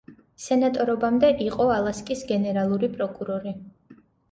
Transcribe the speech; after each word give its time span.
სენატორობამდე, 0.45 1.29
იყო 1.49 1.67
ალასკის 1.77 2.25
გენერალური 2.33 2.91
პროკურორი. 2.97 3.57